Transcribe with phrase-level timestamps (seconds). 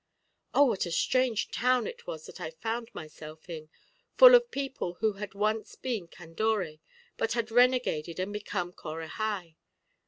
[0.55, 3.69] "Oh, what a strange town it was that I found myself in,
[4.17, 6.79] full of people who had once been Candoré,
[7.17, 9.57] but had renegaded and become Corahai!